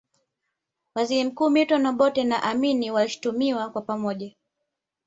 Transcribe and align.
Waziri 0.95 1.23
mkuu 1.23 1.49
Milton 1.49 1.85
Obote 1.85 2.23
na 2.23 2.43
Amin 2.43 2.89
walishutumiwa 2.89 3.69
kwa 3.69 3.81
pamoja 3.81 4.33